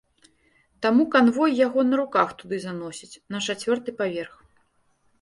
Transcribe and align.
Таму 0.85 1.05
канвой 1.17 1.53
яго 1.59 1.79
на 1.91 1.95
руках 2.03 2.33
туды 2.41 2.55
заносіць, 2.67 3.13
на 3.37 3.47
чацвёрты 3.51 3.89
паверх. 4.05 4.33